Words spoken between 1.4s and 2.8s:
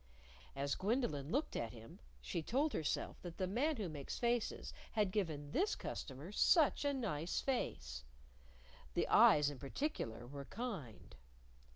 at him she told